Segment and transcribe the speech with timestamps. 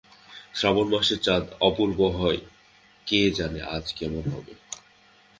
[0.53, 2.39] শ্রাবণ মাসের চাঁদ অপূর্ব হয়,
[3.07, 4.53] কে জানে আজ কেমন হবে?